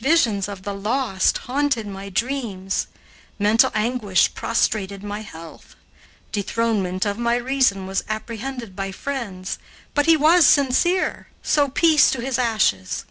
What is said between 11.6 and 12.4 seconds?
peace to his